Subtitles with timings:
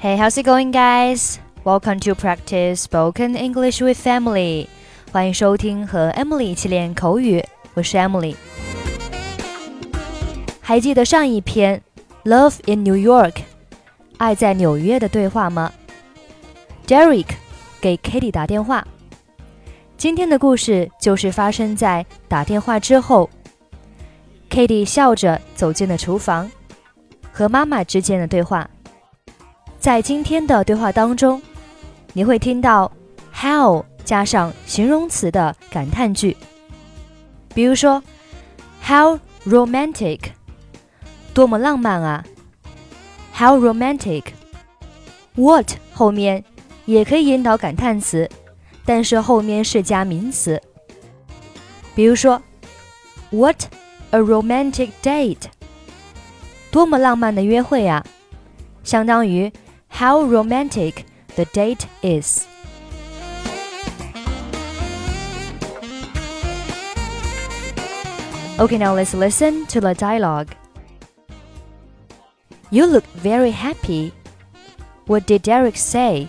[0.00, 1.38] Hey, how's it going, guys?
[1.64, 4.66] Welcome to practice spoken English with Emily.
[5.10, 8.36] 欢迎收听和 Emily 一起练口语，我是 Emily。
[10.60, 11.80] 还记得上一篇
[12.30, 13.32] 《Love in New York》
[14.18, 15.72] 爱在纽约的对话吗
[16.86, 17.28] ？Derek
[17.80, 18.86] 给 Kitty 打电话。
[19.96, 23.30] 今天的故事就是发生在打电话之后。
[24.50, 26.50] Kitty 笑着走进了厨房，
[27.32, 28.68] 和妈妈之间的对话。
[29.84, 31.42] 在今天的对话当中，
[32.14, 32.90] 你会听到
[33.30, 36.34] how 加上形容词的感叹句，
[37.54, 38.02] 比如说
[38.82, 40.20] how romantic，
[41.34, 42.24] 多么浪漫啊
[43.36, 44.22] ！how romantic。
[45.34, 46.42] what 后面
[46.86, 48.26] 也可以引导感叹词，
[48.86, 50.58] 但是后面是加名词。
[51.94, 52.40] 比如说
[53.28, 53.64] what
[54.12, 55.42] a romantic date，
[56.70, 58.02] 多么浪漫的约会啊！
[58.82, 59.52] 相当于
[59.94, 61.04] how romantic
[61.36, 62.48] the date is.
[68.58, 70.52] Okay, now let's listen to the dialogue.
[72.72, 74.12] You look very happy.
[75.06, 76.28] What did Derek say?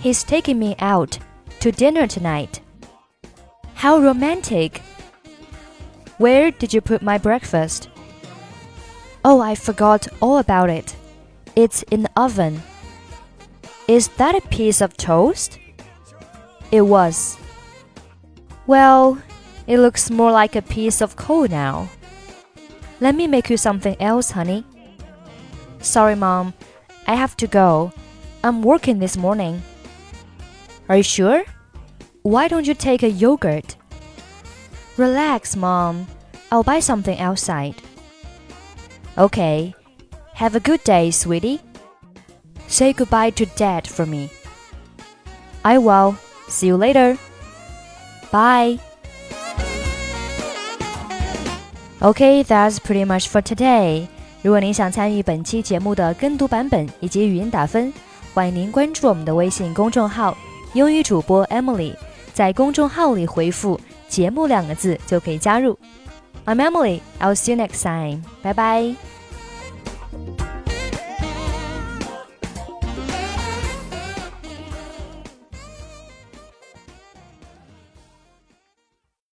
[0.00, 1.20] He's taking me out
[1.60, 2.58] to dinner tonight.
[3.74, 4.78] How romantic!
[6.18, 7.88] Where did you put my breakfast?
[9.24, 10.96] Oh, I forgot all about it.
[11.54, 12.62] It's in the oven.
[13.88, 15.58] Is that a piece of toast?
[16.70, 17.36] It was.
[18.66, 19.20] Well,
[19.66, 21.90] it looks more like a piece of coal now.
[23.00, 24.64] Let me make you something else, honey.
[25.80, 26.54] Sorry, Mom.
[27.06, 27.92] I have to go.
[28.44, 29.62] I'm working this morning.
[30.88, 31.44] Are you sure?
[32.22, 33.76] Why don't you take a yogurt?
[34.96, 36.06] Relax, Mom.
[36.50, 37.74] I'll buy something outside.
[39.18, 39.74] Okay.
[40.41, 41.59] Have a good day, sweetie.
[42.67, 44.29] Say goodbye to Dad for me.
[45.63, 46.15] I will.
[46.47, 47.17] See you later.
[48.31, 48.79] Bye.
[51.99, 54.07] Okay, that's pretty much for today.
[54.43, 57.91] 如果您想参与本期节目的跟读版本以及语音打分，
[58.33, 60.37] 欢迎您关注我们的微信公众号“
[60.73, 61.95] 英语主播 Emily”。
[62.33, 65.77] 在公众号里回复“节目”两个字就可以加入。
[66.45, 67.01] I'm Emily.
[67.19, 68.21] I'll see you next time.
[68.43, 69.10] Bye bye.